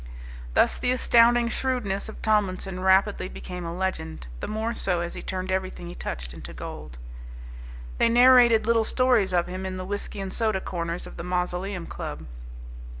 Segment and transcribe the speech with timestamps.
[0.55, 5.21] Thus the astounding shrewdness of Tomlinson rapidly became a legend, the more so as he
[5.21, 6.97] turned everything he touched to gold.
[7.99, 11.85] They narrated little stories of him in the whiskey and soda corners of the Mausoleum
[11.85, 12.25] Club.